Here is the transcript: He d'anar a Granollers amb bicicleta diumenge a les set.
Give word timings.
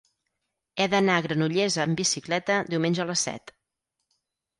He 0.77 0.85
d'anar 0.93 1.17
a 1.19 1.23
Granollers 1.25 1.77
amb 1.83 1.99
bicicleta 2.03 2.57
diumenge 2.71 3.05
a 3.05 3.07
les 3.11 3.27
set. 3.29 3.55